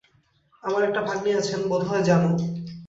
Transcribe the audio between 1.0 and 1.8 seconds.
ভাগ্নী আছেন